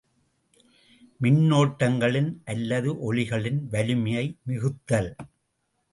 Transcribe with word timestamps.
மின்னோட்டங்களின் 1.19 2.31
அல்லது 2.45 3.13
ஒலிகளின் 3.13 3.61
வலிமையை 3.69 4.25
மிகுத்தல். 4.43 5.11